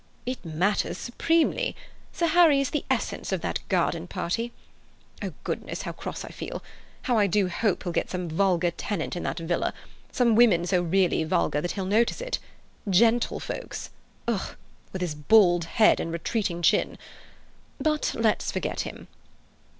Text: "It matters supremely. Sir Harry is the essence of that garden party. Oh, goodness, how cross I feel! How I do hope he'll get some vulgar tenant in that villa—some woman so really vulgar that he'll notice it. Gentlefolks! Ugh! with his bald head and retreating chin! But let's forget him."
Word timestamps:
"It 0.25 0.43
matters 0.43 0.97
supremely. 0.97 1.75
Sir 2.11 2.25
Harry 2.25 2.59
is 2.59 2.71
the 2.71 2.83
essence 2.89 3.31
of 3.31 3.41
that 3.41 3.59
garden 3.69 4.07
party. 4.07 4.51
Oh, 5.21 5.31
goodness, 5.43 5.83
how 5.83 5.91
cross 5.91 6.25
I 6.25 6.29
feel! 6.29 6.63
How 7.03 7.19
I 7.19 7.27
do 7.27 7.49
hope 7.49 7.83
he'll 7.83 7.91
get 7.91 8.09
some 8.09 8.27
vulgar 8.27 8.71
tenant 8.71 9.15
in 9.15 9.21
that 9.21 9.37
villa—some 9.37 10.35
woman 10.35 10.65
so 10.65 10.81
really 10.81 11.23
vulgar 11.23 11.61
that 11.61 11.73
he'll 11.73 11.85
notice 11.85 12.19
it. 12.19 12.39
Gentlefolks! 12.89 13.91
Ugh! 14.27 14.55
with 14.91 15.03
his 15.03 15.13
bald 15.13 15.65
head 15.65 15.99
and 15.99 16.11
retreating 16.11 16.63
chin! 16.63 16.97
But 17.79 18.15
let's 18.17 18.51
forget 18.51 18.79
him." 18.79 19.07